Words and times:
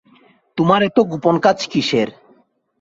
তোমার 0.57 0.81
এতো 0.87 1.01
গোপন 1.11 1.35
কাজ 1.45 1.57
কীসের? 1.71 2.09